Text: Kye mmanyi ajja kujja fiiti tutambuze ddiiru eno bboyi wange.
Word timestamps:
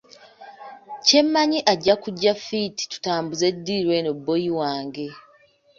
Kye 1.05 1.21
mmanyi 1.25 1.59
ajja 1.73 1.93
kujja 2.03 2.31
fiiti 2.45 2.83
tutambuze 2.91 3.47
ddiiru 3.55 3.89
eno 3.97 4.11
bboyi 4.17 4.49
wange. 4.59 5.05